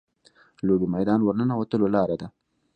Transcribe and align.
لوبې 0.65 0.87
میدان 0.95 1.19
ورننوتو 1.23 1.89
لاره 1.95 2.15
ده. 2.21 2.27